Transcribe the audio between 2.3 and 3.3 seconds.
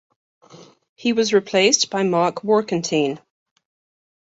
Warkentien.